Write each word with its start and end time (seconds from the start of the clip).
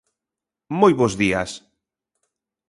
Moi 0.79 0.93
bos 0.99 1.13
días. 1.21 1.51